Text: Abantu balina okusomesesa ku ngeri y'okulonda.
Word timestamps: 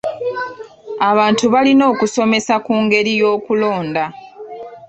Abantu 1.09 1.43
balina 1.53 1.83
okusomesesa 1.93 2.55
ku 2.65 2.73
ngeri 2.83 3.11
y'okulonda. 3.21 4.03